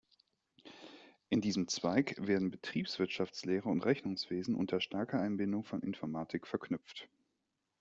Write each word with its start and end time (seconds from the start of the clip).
In 1.29 1.41
diesem 1.41 1.67
Zweig 1.67 2.15
werden 2.17 2.49
Betriebswirtschaftslehre 2.49 3.69
und 3.69 3.85
Rechnungswesen 3.85 4.55
unter 4.55 4.81
starker 4.81 5.21
Einbindung 5.21 5.63
von 5.63 5.83
Informatik 5.83 6.47
verknüpft. 6.47 7.07